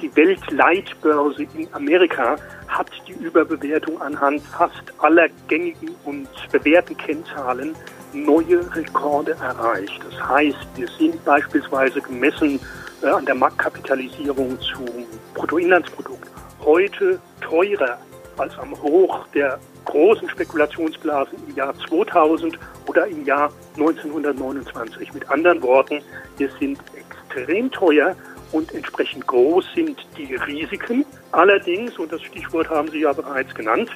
die 0.02 0.16
Weltleitbörse 0.16 1.44
in 1.56 1.68
Amerika 1.74 2.36
hat 2.68 2.90
die 3.08 3.14
Überbewertung 3.14 4.02
anhand 4.02 4.42
fast 4.42 4.94
aller 5.00 5.28
gängigen 5.48 5.96
und 6.06 6.28
bewährten 6.52 6.98
Kennzahlen 6.98 7.76
neue 8.14 8.60
Rekorde 8.76 9.34
erreicht. 9.34 10.02
Das 10.10 10.30
heißt, 10.30 10.68
wir 10.76 10.88
sind 11.00 11.24
beispielsweise 11.24 12.02
gemessen 12.02 12.60
äh, 13.02 13.08
an 13.08 13.26
der 13.26 13.36
Marktkapitalisierung 13.36 14.58
zum 14.60 14.86
Bruttoinlandsprodukt 15.34 16.30
heute 16.64 17.20
teurer 17.42 17.98
als 18.38 18.58
am 18.60 18.72
Hoch 18.82 19.26
der 19.34 19.60
großen 19.86 20.30
Spekulationsblasen 20.30 21.38
im 21.48 21.56
Jahr 21.56 21.74
2000 21.90 22.58
oder 22.88 23.08
im 23.08 23.26
Jahr 23.26 23.52
1929. 23.78 25.14
Mit 25.14 25.30
anderen 25.30 25.62
Worten, 25.62 26.02
wir 26.38 26.50
sind 26.60 26.80
extrem 26.96 27.72
teuer 27.72 28.16
und 28.52 28.74
entsprechend 28.74 29.28
groß 29.28 29.66
sind 29.76 29.98
die 30.18 30.36
Risiken. 30.36 31.06
Allerdings, 31.32 31.98
und 31.98 32.12
das 32.12 32.22
Stichwort 32.24 32.70
haben 32.70 32.90
Sie 32.90 33.02
ja 33.02 33.14
bereits 33.14 33.54
genannt, 33.54 33.90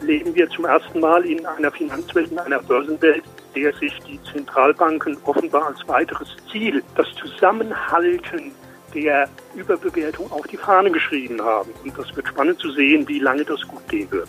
leben 0.00 0.34
wir 0.34 0.48
zum 0.50 0.64
ersten 0.64 1.00
Mal 1.00 1.24
in 1.24 1.44
einer 1.46 1.70
Finanzwelt, 1.70 2.30
in 2.30 2.38
einer 2.38 2.60
Börsenwelt, 2.60 3.24
der 3.54 3.72
sich 3.74 3.98
die 4.00 4.20
Zentralbanken 4.32 5.16
offenbar 5.24 5.66
als 5.66 5.86
weiteres 5.86 6.28
Ziel, 6.50 6.82
das 6.96 7.06
Zusammenhalten 7.14 8.52
der 8.94 9.28
Überbewertung 9.54 10.30
auf 10.32 10.46
die 10.48 10.56
Fahne 10.56 10.90
geschrieben 10.90 11.40
haben. 11.40 11.70
Und 11.84 11.96
das 11.96 12.14
wird 12.16 12.28
spannend 12.28 12.58
zu 12.58 12.70
sehen, 12.72 13.06
wie 13.08 13.20
lange 13.20 13.44
das 13.44 13.60
gut 13.62 13.86
gehen 13.88 14.10
wird. 14.10 14.28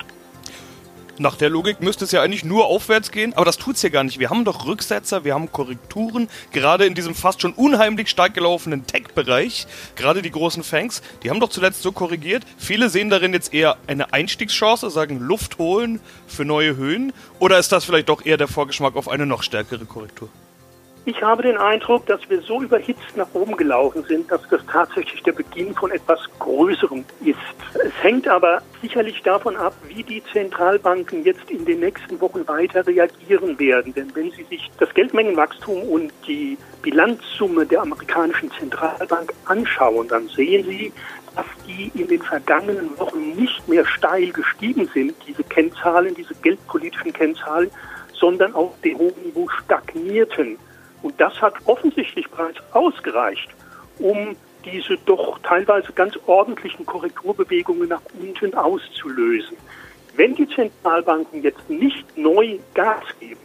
Nach 1.20 1.36
der 1.36 1.51
Logik 1.51 1.79
müsste 1.79 2.05
es 2.05 2.12
ja 2.12 2.24
eigentlich 2.24 2.43
nur 2.43 2.65
aufwärts 2.65 3.12
gehen, 3.12 3.34
aber 3.34 3.46
das 3.46 3.58
tut 3.58 3.75
es 3.75 3.84
ja 3.84 3.89
gar 3.89 4.03
nicht. 4.03 4.17
Wir 4.17 4.32
haben 4.32 4.46
doch 4.46 4.65
Rücksetzer, 4.65 5.24
wir 5.24 5.36
haben 5.36 5.51
Korrekturen, 5.51 6.27
gerade 6.51 6.88
in 6.88 6.96
diesem 6.96 7.13
fast 7.13 7.41
schon 7.41 7.53
unheimlich 7.53 8.10
stark 8.10 8.34
gelaufenen 8.34 8.88
Tech-Bereich. 8.88 9.67
Gerade 9.96 10.24
die 10.24 10.32
großen 10.32 10.63
Fangs, 10.63 11.03
die 11.22 11.29
haben 11.29 11.39
doch 11.39 11.50
zuletzt 11.50 11.84
so 11.84 11.91
korrigiert. 11.91 12.43
Viele 12.58 12.89
sehen 12.89 13.12
darin 13.12 13.32
jetzt 13.32 13.53
eher 13.53 13.77
eine 13.86 14.12
Einstiegschance, 14.12 14.89
sagen 14.89 15.20
Luft 15.20 15.60
holen 15.60 16.00
für 16.25 16.46
neue 16.46 16.75
Höhen. 16.77 17.13
Oder 17.38 17.60
ist 17.60 17.72
das 17.72 17.86
vielleicht 17.86 18.10
doch 18.10 18.25
eher 18.25 18.38
der 18.38 18.48
Vorgeschmack 18.48 18.96
auf 18.96 19.08
eine 19.08 19.27
noch 19.27 19.43
stärkere 19.43 19.86
Korrektur? 19.86 20.29
Ich 21.06 21.22
habe 21.22 21.44
den 21.44 21.58
Eindruck, 21.58 22.06
dass 22.06 22.22
wir 22.30 22.42
so 22.42 22.62
überhitzt 22.62 23.18
nach 23.18 23.28
oben 23.34 23.58
gelaufen 23.58 24.06
sind, 24.08 24.32
dass 24.32 24.42
das 24.50 24.62
tatsächlich 24.66 25.22
der 25.24 25.34
Beginn 25.34 25.76
von 25.76 25.92
etwas 25.92 26.20
Größerem 26.40 27.04
ist. 27.26 27.38
Es 27.74 27.92
hängt 28.02 28.26
aber 28.26 28.62
sicherlich 28.82 29.22
davon 29.22 29.58
ab, 29.58 29.74
wie 29.90 30.04
die 30.04 30.24
Zentralbanken 30.32 31.26
jetzt 31.26 31.52
in 31.52 31.66
den 31.66 31.82
nächsten 31.82 32.22
Wochen 32.22 32.48
weiter 32.48 32.88
reagieren 32.88 33.60
werden. 33.60 33.94
Denn 33.94 34.16
wenn 34.16 34.32
Sie 34.32 34.44
sich 34.44 34.72
das 34.80 34.94
Geldmengenwachstum 34.94 35.82
und 35.84 36.14
die 36.26 36.58
Bilanzsumme 36.82 37.66
der 37.66 37.82
amerikanischen 37.82 38.50
Zentralbank 38.52 39.34
anschauen, 39.44 40.08
dann 40.08 40.30
sehen 40.30 40.66
Sie, 40.66 40.94
dass 41.36 41.46
die 41.68 41.92
in 42.00 42.08
den 42.08 42.22
vergangenen 42.22 42.98
Wochen 42.98 43.34
nicht 43.36 43.68
mehr 43.68 43.86
steil 43.86 44.32
gestiegen 44.32 44.90
sind, 44.94 45.16
diese 45.28 45.44
Kennzahlen, 45.44 46.16
diese 46.16 46.36
geldpolitischen 46.36 47.12
Kennzahlen, 47.12 47.70
sondern 48.14 48.56
auf 48.56 48.72
dem 48.86 48.98
hohen 49.00 49.22
Niveau 49.26 49.50
stagnierten. 49.50 50.58
Und 51.04 51.20
das 51.22 51.40
hat 51.42 51.54
offensichtlich 51.66 52.28
bereits 52.30 52.60
ausgereicht, 52.72 53.50
um 54.00 54.36
diese 54.66 54.98
doch 55.06 55.38
teilweise 55.40 55.92
ganz 55.92 56.18
ordentlichen 56.26 56.86
Korrekturbewegungen 56.86 57.90
nach 57.90 58.02
unten 58.20 58.56
auszulösen. 58.56 59.58
Wenn 60.16 60.36
die 60.36 60.48
Zentralbanken 60.48 61.44
jetzt 61.44 61.70
nicht 61.70 62.18
neu 62.18 62.58
Gas 62.74 63.04
geben, 63.20 63.40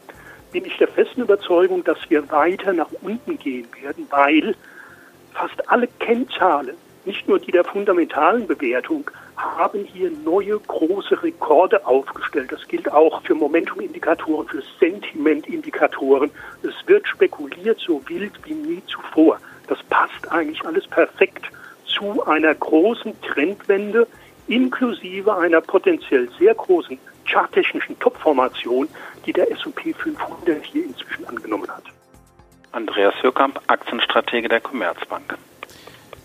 bin 0.53 0.65
ich 0.65 0.77
der 0.79 0.89
festen 0.89 1.23
Überzeugung, 1.23 1.83
dass 1.85 1.99
wir 2.09 2.31
weiter 2.31 2.73
nach 2.73 2.91
unten 3.03 3.39
gehen 3.39 3.67
werden, 3.83 4.07
weil 4.11 4.55
fast 5.35 5.69
alle 5.69 5.89
Kennzahlen, 5.99 6.77
nicht 7.09 7.27
nur 7.27 7.39
die 7.39 7.51
der 7.51 7.65
fundamentalen 7.65 8.47
Bewertung, 8.47 9.11
haben 9.37 9.85
hier 9.85 10.11
neue 10.25 10.59
große 10.59 11.23
Rekorde 11.23 11.85
aufgestellt. 11.87 12.53
Das 12.53 12.69
gilt 12.69 12.93
auch 12.93 13.23
für 13.23 13.35
Momentum-Indikatoren, 13.35 14.47
für 14.47 14.63
Sentiment-Indikatoren. 14.79 16.31
Es 16.63 16.75
wird 16.87 17.09
spekuliert 17.09 17.81
so 17.81 18.03
wild 18.09 18.33
wie 18.45 18.53
nie 18.53 18.83
zuvor. 18.87 19.41
Das 19.69 19.83
passt 19.85 20.31
eigentlich 20.31 20.63
alles 20.67 20.87
perfekt 20.87 21.51
zu 21.87 22.25
einer 22.27 22.55
großen 22.55 23.19
Trendwende 23.23 24.07
inklusive 24.47 25.35
einer 25.35 25.63
potenziell 25.63 26.29
sehr 26.39 26.55
großen 26.55 26.99
charttechnischen 27.25 27.99
Topformation, 27.99 28.87
die 29.25 29.33
der 29.33 29.51
S&P 29.51 29.95
500 29.95 30.63
hier 30.65 30.85
inzwischen 30.85 31.27
angenommen 31.27 31.69
hat. 31.69 31.85
Andreas 32.73 33.15
Hürkamp, 33.23 33.61
Aktienstratege 33.67 34.49
der 34.49 34.61
Commerzbank. 34.61 35.39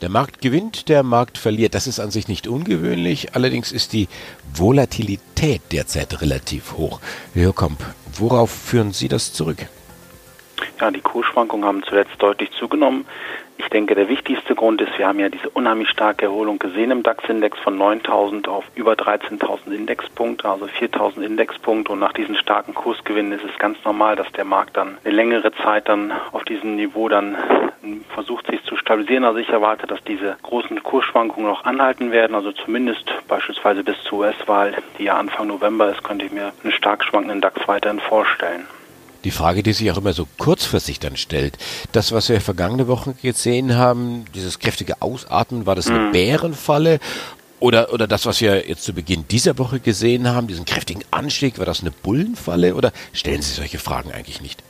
Der 0.04 0.10
Markt 0.10 0.42
gewinnt, 0.42 0.90
der 0.90 1.02
Markt 1.02 1.38
verliert. 1.38 1.76
Das 1.76 1.88
ist 1.88 2.02
an 2.02 2.12
sich 2.12 2.28
nicht 2.28 2.46
ungewöhnlich. 2.46 3.36
Allerdings 3.36 3.72
ist 3.72 3.94
die 3.94 4.10
Volatilität 4.54 5.62
derzeit 5.72 6.20
relativ 6.20 6.74
hoch. 6.74 7.00
Herr 7.34 7.54
Komp, 7.54 7.80
worauf 8.18 8.52
führen 8.52 8.92
Sie 8.92 9.08
das 9.08 9.32
zurück? 9.32 9.66
Ja, 10.80 10.92
die 10.92 11.02
Kursschwankungen 11.02 11.66
haben 11.66 11.84
zuletzt 11.84 12.22
deutlich 12.22 12.52
zugenommen. 12.52 13.06
Ich 13.58 13.70
denke, 13.70 13.96
der 13.96 14.10
wichtigste 14.10 14.56
Grund 14.56 14.82
ist, 14.82 14.98
wir 14.98 15.08
haben 15.08 15.20
ja 15.20 15.30
diese 15.30 15.50
unheimlich 15.50 15.90
starke 15.90 16.26
Erholung 16.26 16.60
gesehen 16.60 16.92
im 16.92 17.04
DAX-Index 17.04 17.58
von 17.60 17.78
9.000 17.80 18.48
auf 18.48 18.66
über 18.76 18.94
13.000 18.94 19.72
Indexpunkte, 19.72 20.50
also 20.50 20.66
4.000 20.66 21.22
Indexpunkte. 21.22 21.92
Und 21.94 22.00
nach 22.00 22.14
diesen 22.14 22.36
starken 22.36 22.74
Kursgewinnen 22.74 23.32
ist 23.32 23.46
es 23.46 23.58
ganz 23.60 23.78
normal, 23.86 24.16
dass 24.16 24.32
der 24.34 24.44
Markt 24.44 24.76
dann 24.76 24.98
eine 25.04 25.14
längere 25.14 25.52
Zeit 25.54 25.88
dann 25.88 26.12
auf 26.32 26.44
diesem 26.44 26.76
Niveau 26.76 27.08
dann 27.08 27.38
versucht, 28.14 28.48
sich 28.48 28.64
zu 28.64 28.76
stabilisieren. 28.76 29.24
Also 29.24 29.40
ich 29.40 29.50
erwarte, 29.50 29.88
dass 29.88 30.04
diese 30.04 30.36
großen 30.42 30.82
Kursschwankungen 30.84 31.50
noch 31.50 31.64
anhalten 31.64 32.12
werden. 32.12 32.36
Also 32.36 32.52
zumindest 32.52 33.06
beispielsweise 33.28 33.84
bis 33.84 34.02
zur 34.04 34.20
US-Wahl, 34.20 34.76
die 34.98 35.06
ja 35.06 35.18
Anfang 35.18 35.48
November 35.48 35.90
ist, 35.90 36.04
könnte 36.04 36.26
ich 36.26 36.32
mir 36.32 36.52
einen 36.64 36.74
stark 36.74 37.04
schwankenden 37.04 37.42
DAX 37.42 37.68
weiterhin 37.68 38.00
vorstellen 38.00 38.66
die 39.24 39.32
Frage, 39.32 39.64
die 39.64 39.74
sich 39.74 39.92
auch 39.92 39.98
immer 39.98 40.14
so 40.14 40.28
kurzfristig 40.38 41.00
dann 41.00 41.18
stellt. 41.18 41.58
Das, 41.92 42.12
was 42.12 42.30
wir 42.30 42.42
vergangene 42.42 42.88
Woche 42.88 43.14
gesehen 43.22 43.76
haben, 43.76 44.26
dieses 44.34 44.60
kräftige 44.60 45.02
Ausatmen, 45.02 45.66
war 45.66 45.76
das 45.76 45.88
eine 45.88 46.00
mhm. 46.00 46.12
Bärenfalle? 46.12 47.00
Oder, 47.60 47.94
oder 47.94 48.08
das, 48.08 48.26
was 48.26 48.42
wir 48.42 48.68
jetzt 48.68 48.84
zu 48.84 48.94
Beginn 48.94 49.26
dieser 49.30 49.58
Woche 49.58 49.80
gesehen 49.80 50.28
haben, 50.28 50.48
diesen 50.48 50.66
kräftigen 50.66 51.04
Anstieg, 51.12 51.60
war 51.60 51.66
das 51.66 51.80
eine 51.80 51.92
Bullenfalle? 51.92 52.76
Oder 52.76 52.92
stellen 53.14 53.42
Sie 53.42 53.54
solche 53.54 53.80
Fragen 53.80 54.12
eigentlich 54.12 54.42
nicht? 54.42 54.62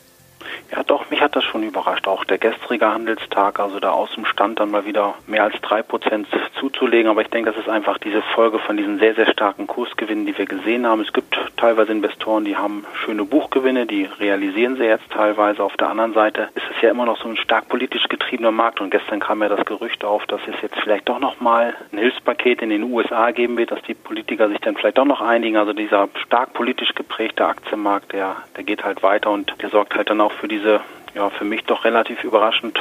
Ja, 0.72 0.84
doch, 0.84 1.10
hat 1.34 1.44
das 1.44 1.50
schon 1.50 1.64
überrascht. 1.64 2.08
Auch 2.08 2.26
der 2.26 2.38
gestrige 2.38 2.86
Handelstag, 2.86 3.60
also 3.60 3.80
da 3.80 3.92
aus 3.92 4.14
dem 4.14 4.26
Stand 4.26 4.60
dann 4.60 4.70
mal 4.70 4.86
wieder 4.86 5.16
mehr 5.26 5.44
als 5.44 5.60
drei 5.62 5.82
Prozent 5.82 6.28
zuzulegen. 6.60 7.10
Aber 7.10 7.22
ich 7.22 7.30
denke, 7.30 7.52
das 7.52 7.60
ist 7.60 7.70
einfach 7.70 7.98
diese 7.98 8.22
Folge 8.22 8.60
von 8.60 8.78
diesen 8.78 9.00
sehr, 9.00 9.16
sehr 9.16 9.32
starken 9.32 9.66
Kursgewinnen, 9.66 10.28
die 10.28 10.38
wir 10.38 10.46
gesehen 10.46 10.86
haben. 10.86 11.02
Es 11.02 11.12
gibt 11.12 11.36
teilweise 11.58 11.92
Investoren, 11.92 12.46
die 12.46 12.56
haben 12.56 12.86
schöne 12.94 13.26
Buchgewinne, 13.26 13.88
die 13.88 14.08
realisieren 14.20 14.76
sie 14.78 14.84
jetzt 14.84 15.10
teilweise. 15.10 15.64
Auf 15.64 15.76
der 15.78 15.90
anderen 15.90 16.14
Seite 16.14 16.50
ist 16.54 16.66
es 16.76 16.82
ja 16.82 16.92
immer 16.92 17.06
noch 17.06 17.18
so 17.18 17.28
ein 17.28 17.38
stark 17.38 17.68
politisch 17.68 18.08
getriebener 18.10 18.52
Markt. 18.52 18.80
Und 18.80 18.92
gestern 18.92 19.20
kam 19.20 19.42
ja 19.42 19.50
das 19.50 19.66
Gerücht 19.66 20.06
auf, 20.06 20.26
dass 20.28 20.42
es 20.48 20.62
jetzt 20.62 20.80
vielleicht 20.82 21.10
doch 21.10 21.20
nochmal 21.20 21.76
ein 21.92 21.98
Hilfspaket 21.98 22.62
in 22.62 22.70
den 22.70 22.84
USA 22.84 23.32
geben 23.32 23.58
wird, 23.58 23.72
dass 23.72 23.82
die 23.84 23.96
Politiker 23.96 24.50
sich 24.50 24.60
dann 24.60 24.76
vielleicht 24.76 25.00
doch 25.00 25.06
noch 25.06 25.22
einigen. 25.22 25.58
Also 25.58 25.74
dieser 25.74 26.10
stark 26.26 26.54
politisch 26.54 26.94
geprägte 26.94 27.46
Aktienmarkt, 27.46 28.14
der, 28.14 28.36
der 28.56 28.64
geht 28.64 28.84
halt 28.84 29.02
weiter 29.02 29.32
und 29.32 29.56
der 29.62 29.70
sorgt 29.70 29.96
halt 29.96 30.12
dann 30.12 30.22
auch 30.22 30.32
für 30.32 30.48
diese 30.48 30.82
ja 31.16 31.30
für 31.30 31.46
mich 31.46 31.64
doch 31.64 31.86
relativ 31.86 32.24
überraschend 32.24 32.80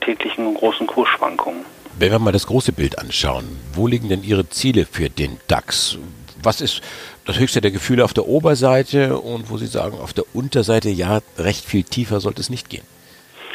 täglichen 0.00 0.54
großen 0.54 0.86
Kursschwankungen. 0.86 1.64
Wenn 1.98 2.10
wir 2.10 2.18
mal 2.18 2.32
das 2.32 2.46
große 2.46 2.72
Bild 2.72 2.98
anschauen, 2.98 3.44
wo 3.72 3.86
liegen 3.86 4.08
denn 4.08 4.24
Ihre 4.24 4.48
Ziele 4.48 4.84
für 4.84 5.10
den 5.10 5.38
DAX? 5.46 5.98
Was 6.42 6.60
ist 6.60 6.82
das 7.24 7.38
höchste 7.38 7.60
der 7.60 7.70
Gefühle 7.70 8.04
auf 8.04 8.12
der 8.12 8.26
Oberseite 8.26 9.18
und 9.18 9.48
wo 9.48 9.56
Sie 9.56 9.66
sagen, 9.66 9.98
auf 9.98 10.12
der 10.12 10.24
Unterseite, 10.34 10.90
ja, 10.90 11.20
recht 11.38 11.64
viel 11.64 11.84
tiefer 11.84 12.20
sollte 12.20 12.40
es 12.40 12.50
nicht 12.50 12.68
gehen? 12.68 12.84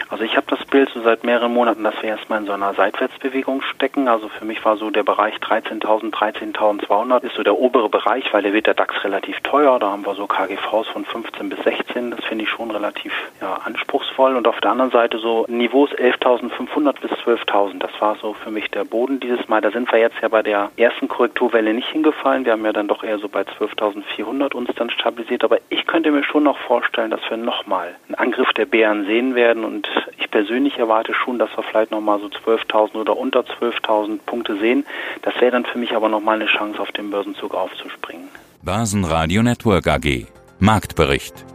Also 0.10 0.24
ich 0.24 0.36
habe 0.36 0.48
das 0.50 0.59
Bild 0.70 0.90
so 0.94 1.02
seit 1.02 1.24
mehreren 1.24 1.54
Monaten, 1.54 1.84
dass 1.84 2.02
wir 2.02 2.10
erstmal 2.10 2.40
in 2.40 2.46
so 2.46 2.54
einer 2.54 2.74
Seitwärtsbewegung 2.74 3.62
stecken. 3.62 4.08
Also 4.08 4.30
für 4.30 4.46
mich 4.46 4.64
war 4.64 4.78
so 4.78 4.90
der 4.90 5.04
Bereich 5.04 5.36
13.000, 5.36 6.12
13.200 6.12 7.24
ist 7.24 7.36
so 7.36 7.44
der 7.44 7.58
obere 7.58 7.90
Bereich, 7.90 8.32
weil 8.34 8.44
der 8.44 8.54
wird 8.54 8.68
der 8.68 8.74
DAX 8.74 9.04
relativ 9.04 9.40
teuer. 9.42 9.80
Da 9.80 9.92
haben 9.92 10.06
wir 10.06 10.16
so 10.16 10.28
KGVs 10.28 10.88
von 10.88 11.06
15 11.06 11.50
bis 11.50 11.60
16. 11.64 12.12
Das 12.12 12.24
finde 12.26 12.44
ich 12.44 12.50
schon 12.50 12.72
relativ 12.72 13.14
ja, 13.42 13.60
anspruchsvoll. 13.66 14.36
Und 14.36 14.48
auf 14.48 14.60
der 14.62 14.72
anderen 14.72 14.92
Seite 14.92 15.18
so 15.18 15.46
Niveaus 15.48 15.92
11.500 15.92 17.02
bis 17.02 17.12
12.000. 17.12 17.80
Das 17.80 17.92
war 18.00 18.16
so 18.16 18.34
für 18.34 18.52
mich 18.52 18.70
der 18.70 18.86
Boden 18.86 19.20
dieses 19.20 19.48
Mal. 19.48 19.62
Da 19.62 19.72
sind 19.72 19.92
wir 19.92 20.00
jetzt 20.00 20.22
ja 20.22 20.28
bei 20.28 20.44
der 20.44 20.72
ersten 20.78 21.08
Korrekturwelle 21.08 21.74
nicht 21.74 21.90
hingefallen. 21.90 22.46
Wir 22.46 22.54
haben 22.54 22.66
ja 22.66 22.74
dann 22.74 22.88
doch 22.88 23.04
eher 23.04 23.18
so 23.18 23.28
bei 23.28 23.42
12.400 23.42 24.54
uns 24.54 24.70
dann 24.76 24.90
stabilisiert. 24.90 25.44
Aber 25.44 25.58
ich 25.70 25.88
könnte 25.88 26.12
mir 26.12 26.24
schon 26.24 26.44
noch 26.44 26.58
vorstellen, 26.60 27.12
dass 27.12 27.22
wir 27.30 27.38
nochmal 27.38 27.96
einen 28.08 28.16
Angriff 28.16 28.52
der 28.54 28.66
Bären 28.66 29.06
sehen 29.06 29.36
werden 29.36 29.66
und 29.66 29.90
ich 30.30 30.32
persönlich 30.32 30.78
erwarte 30.78 31.14
schon, 31.14 31.40
dass 31.40 31.50
wir 31.58 31.64
vielleicht 31.64 31.92
nochmal 31.92 32.20
so 32.20 32.28
12.000 32.28 32.96
oder 32.96 33.18
unter 33.18 33.42
12.000 33.42 34.20
Punkte 34.26 34.58
sehen. 34.60 34.86
Das 35.24 35.34
wäre 35.42 35.52
dann 35.52 35.66
für 35.66 35.80
mich 35.80 35.96
aber 35.96 36.08
nochmal 36.08 36.36
eine 36.36 36.46
Chance, 36.46 36.80
auf 36.80 36.92
den 36.92 37.10
Börsenzug 37.10 37.56
aufzuspringen. 37.56 38.28
Börsenradio 38.62 39.42
Network 39.42 39.88
AG. 39.88 40.28
Marktbericht. 40.60 41.46